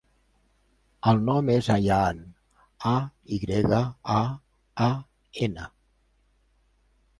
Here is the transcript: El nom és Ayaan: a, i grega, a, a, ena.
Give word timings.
El 1.11 1.19
nom 1.27 1.51
és 1.55 1.69
Ayaan: 1.73 2.23
a, 2.93 2.95
i 3.37 3.41
grega, 3.45 3.83
a, 4.17 4.19
a, 4.89 4.91
ena. 5.47 5.71